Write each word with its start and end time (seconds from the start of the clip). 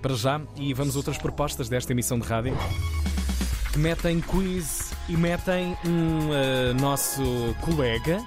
para 0.00 0.14
já 0.14 0.40
e 0.56 0.72
vamos 0.74 0.94
a 0.94 0.98
outras 0.98 1.18
propostas 1.18 1.68
desta 1.68 1.92
emissão 1.92 2.18
de 2.18 2.26
rádio 2.26 2.56
que 3.72 3.78
metem 3.78 4.20
quiz 4.20 4.92
e 5.08 5.16
metem 5.16 5.76
um 5.84 6.32
eh, 6.34 6.72
nosso 6.80 7.22
colega, 7.60 8.18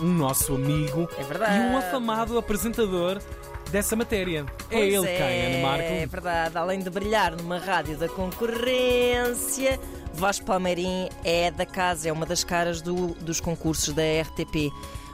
um 0.00 0.08
nosso 0.12 0.54
amigo 0.54 1.08
É 1.18 1.22
verdade. 1.22 1.56
e 1.56 1.60
um 1.60 1.76
afamado 1.78 2.36
apresentador 2.38 3.20
dessa 3.70 3.94
matéria. 3.96 4.44
é 4.70 4.76
Pois 4.76 4.92
ele 4.94 5.06
quem, 5.06 5.46
Ana 5.46 5.62
Marco? 5.66 5.84
É 5.84 6.06
verdade, 6.06 6.58
além 6.58 6.80
de 6.80 6.90
brilhar 6.90 7.34
numa 7.36 7.58
rádio 7.58 7.96
da 7.96 8.08
concorrência, 8.08 9.78
Vasco 10.12 10.44
Palmeirim 10.44 11.08
é 11.24 11.50
da 11.50 11.64
casa, 11.64 12.08
é 12.08 12.12
uma 12.12 12.26
das 12.26 12.42
caras 12.44 12.82
do- 12.82 13.14
dos 13.20 13.40
concursos 13.40 13.94
da 13.94 14.02
RTP. 14.02 14.70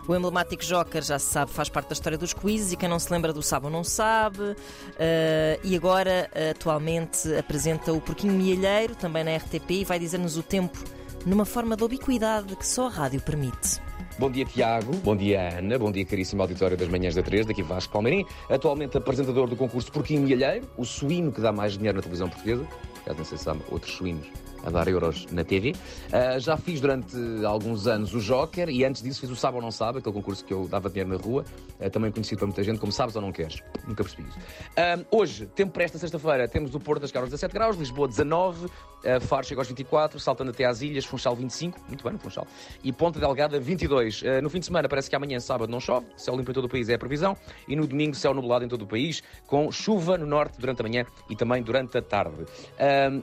O 0.09 0.15
emblemático 0.15 0.63
Joker, 0.63 1.03
já 1.03 1.19
se 1.19 1.33
sabe, 1.33 1.51
faz 1.51 1.69
parte 1.69 1.89
da 1.89 1.93
história 1.95 2.17
dos 2.17 2.33
quizzes 2.33 2.73
e 2.73 2.77
quem 2.77 2.89
não 2.89 2.99
se 2.99 3.13
lembra 3.13 3.33
do 3.33 3.43
sabe 3.43 3.67
ou 3.67 3.73
não 3.73 3.83
sabe. 3.83 4.55
Eh, 4.99 5.59
e 5.65 5.75
agora, 5.75 6.31
atualmente, 6.51 7.35
apresenta 7.35 7.93
o 7.93 8.01
Porquinho 8.01 8.33
Mielheiro, 8.33 8.95
também 8.95 9.25
na 9.25 9.37
RTP, 9.37 9.71
e 9.71 9.85
vai 9.85 9.99
dizer-nos 9.99 10.37
o 10.37 10.45
tempo 10.45 10.79
numa 11.25 11.45
forma 11.45 11.77
de 11.77 11.83
ubiquidade 11.83 12.55
que 12.55 12.65
só 12.65 12.87
a 12.87 12.91
rádio 12.91 13.21
permite. 13.21 13.81
Bom 14.17 14.31
dia, 14.31 14.45
Tiago. 14.45 14.95
Bom 14.99 15.17
dia, 15.17 15.59
Ana. 15.59 15.77
Bom 15.77 15.91
dia, 15.91 16.07
caríssimo 16.07 16.41
auditório 16.41 16.77
das 16.77 16.89
manhãs 16.89 17.17
da 17.17 17.23
3, 17.23 17.45
daqui 17.45 17.63
Vasco 17.65 17.93
Palmeirim. 17.93 18.25
Atualmente 18.49 18.97
apresentador 18.97 19.49
do 19.49 19.57
concurso 19.57 19.91
Porquinho 19.91 20.23
Milheiro, 20.23 20.69
o 20.77 20.85
suíno 20.85 21.33
que 21.33 21.41
dá 21.41 21.51
mais 21.51 21.73
dinheiro 21.73 21.97
na 21.97 22.03
televisão 22.03 22.29
portuguesa. 22.29 22.65
Caso 23.05 23.19
não 23.19 23.25
sei 23.25 23.39
se 23.39 23.45
sabe, 23.45 23.61
outros 23.71 23.93
suínos 23.93 24.27
a 24.65 24.71
dar 24.71 24.89
euros 24.89 25.27
na 25.31 25.45
TV. 25.45 25.75
Ah, 26.13 26.39
já 26.39 26.57
fiz 26.57 26.81
durante 26.81 27.17
alguns 27.45 27.87
anos 27.87 28.15
o 28.15 28.21
Joker 28.21 28.69
e 28.69 28.85
antes 28.85 29.03
disso 29.03 29.21
fiz 29.21 29.31
o 29.31 29.37
Sabe 29.37 29.57
ou 29.57 29.63
Não 29.63 29.71
Sabe, 29.71 29.99
aquele 29.99 30.15
concurso 30.15 30.45
que 30.45 30.53
eu 30.53 30.67
dava 30.69 30.89
dinheiro 30.89 31.11
na 31.11 31.17
rua, 31.17 31.45
ah, 31.81 31.91
também 31.91 32.11
conhecido 32.11 32.39
para 32.39 32.47
muita 32.47 32.63
gente 32.63 32.79
como 32.79 32.93
Sabes 32.93 33.17
ou 33.17 33.23
Não 33.23 33.33
Queres. 33.33 33.63
Nunca 33.87 34.03
percebi 34.03 34.29
isso. 34.29 34.39
Ah, 34.77 34.99
hoje, 35.11 35.47
tempo 35.47 35.73
para 35.73 35.85
esta 35.85 35.99
sexta-feira, 35.99 36.49
temos 36.49 36.75
o 36.75 36.81
Porto 36.81 37.03
das 37.03 37.13
Caras 37.13 37.31
17 37.31 37.53
graus, 37.53 37.77
Lisboa 37.77 38.09
19, 38.09 38.69
ah, 39.05 39.21
Faro 39.21 39.47
chega 39.47 39.61
aos 39.61 39.69
24, 39.69 40.19
saltando 40.19 40.51
até 40.51 40.65
às 40.65 40.83
ilhas, 40.83 41.05
Funchal 41.05 41.37
25, 41.37 41.81
muito 41.89 42.09
bem, 42.09 42.19
Funchal, 42.19 42.47
e 42.83 42.93
Ponta 42.93 43.21
Delgada 43.21 43.61
22. 43.61 44.23
Ah, 44.25 44.41
no 44.41 44.51
fim 44.51 44.61
de 44.61 44.67
semana 44.67 44.89
parece 44.89 45.09
que 45.09 45.17
amanhã, 45.17 45.39
sábado, 45.41 45.71
não 45.71 45.81
chove, 45.81 46.07
céu 46.17 46.37
limpo 46.37 46.51
em 46.51 46.55
todo 46.55 46.65
o 46.65 46.69
país 46.69 46.89
é 46.89 46.95
a 46.95 46.99
previsão, 46.99 47.37
e 47.69 47.77
no 47.77 47.87
domingo 47.87 48.15
céu 48.15 48.35
nublado 48.35 48.65
em 48.65 48.69
todo 48.69 48.83
o 48.83 48.87
país, 48.87 49.23
com 49.47 49.71
chuva 49.71 50.19
no 50.19 50.27
norte 50.27 50.59
durante 50.59 50.81
a 50.81 50.83
manhã 50.83 51.07
e 51.31 51.37
também 51.37 51.63
durante 51.63 51.97
a 51.99 52.03
tarde. 52.03 52.47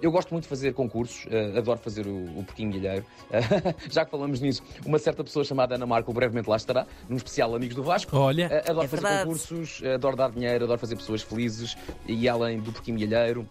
Eu 0.01 0.11
gosto 0.11 0.31
muito 0.31 0.43
de 0.43 0.49
fazer 0.49 0.73
concursos, 0.73 1.22
ah, 1.31 1.57
adoro 1.57 1.79
fazer 1.79 2.07
o, 2.07 2.39
o 2.39 2.43
Porquinho 2.43 2.69
Milheiro. 2.71 3.05
já 3.91 4.05
que 4.05 4.11
falamos 4.11 4.39
nisso, 4.41 4.61
uma 4.85 4.99
certa 4.99 5.23
pessoa 5.23 5.43
chamada 5.45 5.75
Ana 5.75 5.85
Marco 5.85 6.11
brevemente 6.13 6.49
lá 6.49 6.55
estará, 6.57 6.85
num 7.09 7.17
especial 7.17 7.53
Amigos 7.55 7.75
do 7.75 7.83
Vasco. 7.83 8.15
Olha, 8.17 8.47
Ah, 8.65 8.71
adoro 8.71 8.85
É 8.85 8.87
fazer 8.87 9.01
verdade. 9.03 9.23
concursos, 9.25 9.81
adoro 9.83 10.15
dar 10.15 10.31
dinheiro, 10.31 10.63
adoro 10.65 10.79
fazer 10.79 10.95
pessoas 10.95 11.21
felizes 11.21 11.75
e 12.07 12.27
além 12.29 12.59
do 12.59 12.71
Porquinho 12.71 12.97
Milheiro. 12.99 13.47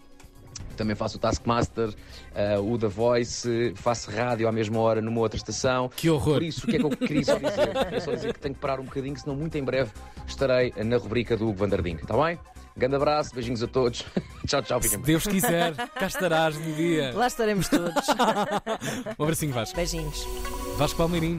Também 0.77 0.97
faço 0.97 1.19
o 1.19 1.20
Taskmaster, 1.20 1.93
ah, 2.34 2.59
o 2.61 2.78
da 2.78 2.89
Voice, 2.89 3.73
faço 3.77 4.11
rádio 4.11 4.48
à 4.48 4.53
mesma 4.53 4.78
hora 4.81 5.00
numa 5.03 5.20
outra 5.20 5.37
estação. 5.37 5.89
que 5.95 6.09
horror. 6.09 6.34
Por 6.34 6.43
isso, 6.43 6.67
o 6.67 6.70
que 6.70 6.77
é 6.77 6.78
que 6.78 6.84
eu 6.84 6.91
queria 6.91 7.25
só 7.25 7.37
dizer? 7.37 8.00
Só 8.00 8.12
dizer 8.15 8.33
que 8.33 8.41
tenho 8.41 8.55
que 8.55 8.61
parar 8.61 8.81
um 8.81 8.84
bocadinho, 8.84 9.17
senão 9.19 9.37
muito 9.37 9.56
em 9.59 9.62
breve 9.62 9.91
estarei 10.27 10.73
na 10.83 10.97
rubrica 10.97 11.37
do 11.37 11.48
Hugo 11.48 11.59
Vanderding, 11.59 11.97
está 11.97 12.17
bem? 12.25 12.39
Grande 12.77 12.97
abraço, 12.97 13.34
beijinhos 13.34 13.62
a 13.62 13.67
todos. 13.67 14.05
tchau, 14.47 14.62
tchau, 14.62 14.81
Se 14.81 14.89
fiquem 14.89 14.98
bem. 14.98 15.06
Deus 15.06 15.27
quiser, 15.27 15.75
cá 15.75 16.06
estarás 16.06 16.56
no 16.56 16.73
dia. 16.75 17.12
Lá 17.15 17.27
estaremos 17.27 17.69
todos. 17.69 17.92
Um 19.19 19.25
abracinho 19.25 19.53
Vasco. 19.53 19.77
Beijinhos. 19.77 20.27
Vasco 20.77 20.97
Palmeirim. 20.97 21.31